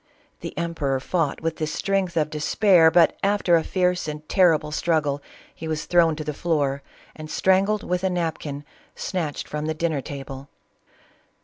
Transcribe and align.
The 0.39 0.57
emperor 0.57 0.99
fought 0.99 1.41
with 1.41 1.57
the 1.57 1.67
strength 1.67 2.17
of 2.17 2.31
despair, 2.31 2.89
but 2.89 3.15
after 3.21 3.55
a 3.55 3.63
fierce 3.63 4.07
and 4.07 4.27
terrible 4.27 4.71
strug 4.71 5.03
gle 5.03 5.21
he 5.53 5.67
was 5.67 5.85
thrown 5.85 6.15
to 6.15 6.23
the 6.23 6.33
floor 6.33 6.81
and 7.15 7.29
strangled 7.29 7.83
with 7.83 8.03
a 8.03 8.09
napkin, 8.09 8.65
snatched 8.95 9.47
from 9.47 9.67
the 9.67 9.75
dinner 9.75 10.01
table. 10.01 10.49